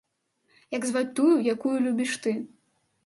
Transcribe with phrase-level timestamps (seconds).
[0.77, 2.35] Як зваць тую, якую любіш ты?